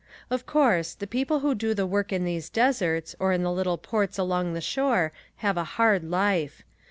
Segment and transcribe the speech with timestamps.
[0.31, 3.77] Of course, the people who do the work in these deserts or in the little
[3.77, 5.11] ports along the shore
[5.45, 6.63] have a hard life.